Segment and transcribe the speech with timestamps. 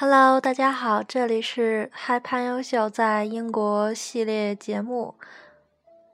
[0.00, 5.16] Hello，大家好，这里是嗨潘优秀在英国系列节目，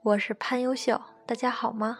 [0.01, 1.99] 我是潘优秀，大家好吗？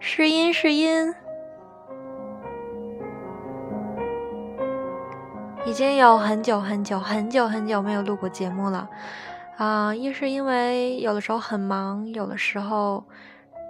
[0.00, 1.14] 试音试音。
[5.66, 8.88] 已经有很久很久很久很久没有录过节目了，
[9.56, 13.04] 啊，一是因为有的时候很忙，有的时候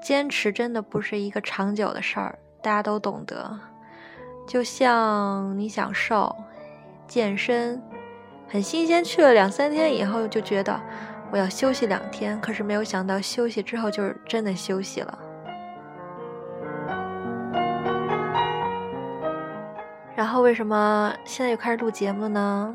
[0.03, 3.59] 坚持真的不是一个长久的事儿，大家都懂得。
[4.47, 6.35] 就像你想瘦、
[7.07, 7.83] 健身，
[8.49, 10.81] 很新鲜，去了两三天以后就觉得
[11.31, 15.19] 我要休息两天，可是没有想到休息之后就是真的休息了。
[20.17, 22.75] 然后为什么现在又开始录节目呢？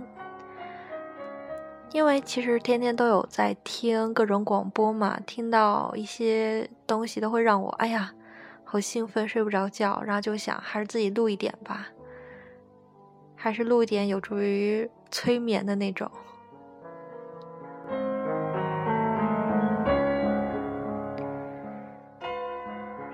[1.92, 8.14] 因为其实天天都有在听各种广播嘛，听到一些东西都会让我哎呀，
[8.64, 11.88] 好兴奋，睡不着觉，然后就想还是自己录一点吧，
[13.36, 16.10] 还是录一点有助于催眠的那种。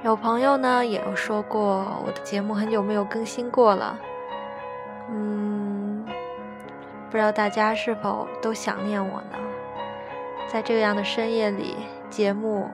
[0.04, 3.98] 有朋友呢也有说过，我的节目很久没有更新过了。
[7.16, 9.38] 不知道大家是否都想念我呢？
[10.52, 11.74] 在这样的深夜里，
[12.10, 12.68] 节目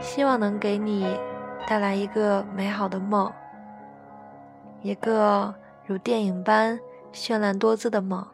[0.00, 1.06] 希望能给你
[1.68, 3.32] 带来一个美好的梦，
[4.82, 5.54] 一个
[5.86, 6.80] 如电影般
[7.12, 8.26] 绚烂多姿的梦。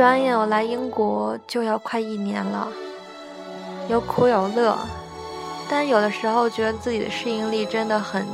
[0.00, 2.66] 转眼我来英国就要快一年了，
[3.86, 4.74] 有苦有乐，
[5.68, 8.26] 但有的时候觉得自己的适应力真的很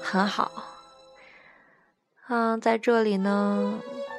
[0.00, 0.50] 很好。
[2.30, 3.74] 嗯，在这里呢，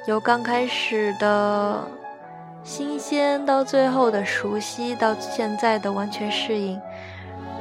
[0.06, 1.82] 由刚开始的
[2.62, 6.80] 新鲜到最后的熟悉，到现在的完全适应，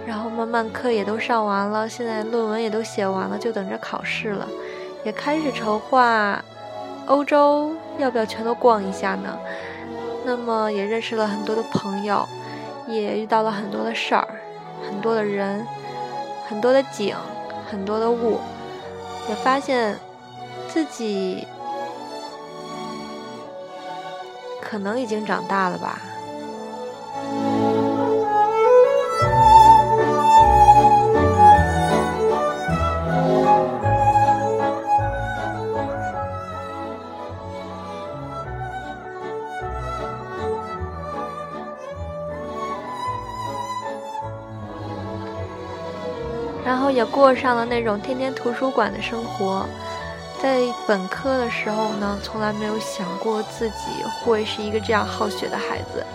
[0.05, 4.47] 然后慢慢课也都上完了，现在论文也都写完了，就等着考试了，
[5.03, 6.39] 也开始筹划
[7.07, 7.75] 欧洲。
[7.99, 9.37] 要不要全都逛一下呢？
[10.25, 12.27] 那么也认识了很多的朋友，
[12.87, 14.27] 也遇到了很多的事儿，
[14.83, 15.63] 很多的人，
[16.47, 17.15] 很多的景，
[17.69, 18.39] 很多的物，
[19.29, 19.95] 也发现
[20.67, 21.47] 自己
[24.59, 26.01] 可能已经长大了吧。
[46.65, 49.65] 然后也过上了那种天天图书馆的生活，
[50.41, 56.05] 在本科的时候呢，从来没有想过自己会是一个这样好学的孩子。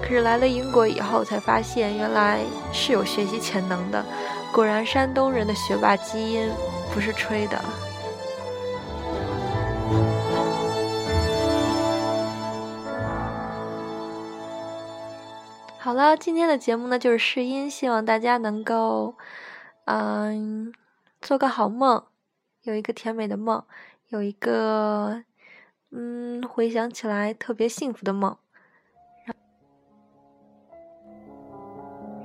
[0.00, 2.40] 可是来了英国以后，才发现原来
[2.72, 4.04] 是有学习潜能的。
[4.52, 6.50] 果然，山东人的学霸基因
[6.92, 7.56] 不是吹的。
[15.78, 19.14] 好了，今天的节目呢就是试音，希望大家能够。
[19.84, 20.72] 嗯，
[21.20, 22.04] 做个好梦，
[22.62, 23.64] 有一个甜美的梦，
[24.08, 25.24] 有一个
[25.90, 28.36] 嗯，回想起来特别幸福的梦。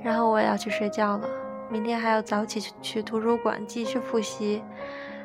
[0.02, 1.28] 然后我也要去睡觉了，
[1.68, 4.62] 明天还要早起去图书馆继续复习，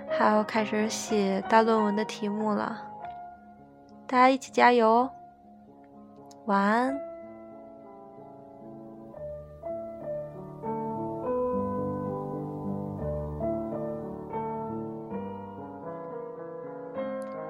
[0.09, 2.89] 还要开始写大论文的题目了。
[4.07, 5.11] 大家一起加油哦！
[6.45, 7.12] 晚安。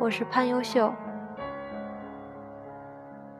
[0.03, 0.93] 我是潘优秀。